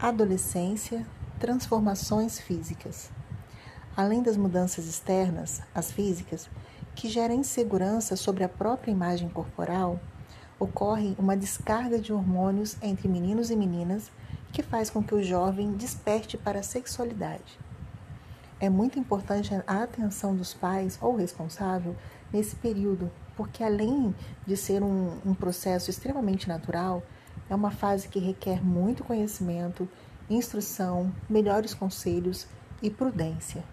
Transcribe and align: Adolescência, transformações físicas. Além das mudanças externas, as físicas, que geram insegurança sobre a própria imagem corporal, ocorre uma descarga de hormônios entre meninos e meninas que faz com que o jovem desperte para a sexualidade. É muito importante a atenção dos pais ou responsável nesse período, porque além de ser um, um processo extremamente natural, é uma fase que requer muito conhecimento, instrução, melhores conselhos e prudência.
Adolescência, 0.00 1.04
transformações 1.40 2.38
físicas. 2.38 3.10
Além 3.96 4.22
das 4.22 4.36
mudanças 4.36 4.86
externas, 4.86 5.60
as 5.74 5.90
físicas, 5.90 6.48
que 6.94 7.08
geram 7.08 7.34
insegurança 7.34 8.14
sobre 8.14 8.44
a 8.44 8.48
própria 8.48 8.92
imagem 8.92 9.28
corporal, 9.28 9.98
ocorre 10.56 11.16
uma 11.18 11.36
descarga 11.36 11.98
de 11.98 12.12
hormônios 12.12 12.76
entre 12.80 13.08
meninos 13.08 13.50
e 13.50 13.56
meninas 13.56 14.08
que 14.52 14.62
faz 14.62 14.88
com 14.88 15.02
que 15.02 15.16
o 15.16 15.22
jovem 15.22 15.72
desperte 15.72 16.38
para 16.38 16.60
a 16.60 16.62
sexualidade. 16.62 17.58
É 18.60 18.70
muito 18.70 19.00
importante 19.00 19.52
a 19.66 19.82
atenção 19.82 20.36
dos 20.36 20.54
pais 20.54 20.96
ou 21.02 21.16
responsável 21.16 21.96
nesse 22.32 22.54
período, 22.54 23.10
porque 23.36 23.64
além 23.64 24.14
de 24.46 24.56
ser 24.56 24.80
um, 24.80 25.18
um 25.26 25.34
processo 25.34 25.90
extremamente 25.90 26.46
natural, 26.46 27.02
é 27.48 27.54
uma 27.54 27.70
fase 27.70 28.08
que 28.08 28.18
requer 28.18 28.64
muito 28.64 29.04
conhecimento, 29.04 29.88
instrução, 30.28 31.12
melhores 31.28 31.74
conselhos 31.74 32.46
e 32.82 32.90
prudência. 32.90 33.64